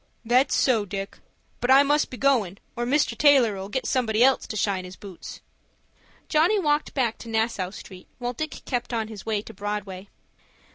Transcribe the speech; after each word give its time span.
"That's 0.25 0.55
so, 0.55 0.83
Dick. 0.83 1.19
But 1.59 1.69
I 1.69 1.83
must 1.83 2.09
be 2.09 2.17
goin', 2.17 2.57
or 2.75 2.87
Mr. 2.87 3.15
Taylor'll 3.15 3.69
get 3.69 3.85
somebody 3.85 4.23
else 4.23 4.47
to 4.47 4.57
shine 4.57 4.83
his 4.83 4.95
boots." 4.95 5.41
Johnny 6.27 6.57
walked 6.57 6.95
back 6.95 7.19
to 7.19 7.29
Nassau 7.29 7.69
Street, 7.69 8.07
while 8.17 8.33
Dick 8.33 8.63
kept 8.65 8.93
on 8.95 9.09
his 9.09 9.27
way 9.27 9.43
to 9.43 9.53
Broadway. 9.53 10.07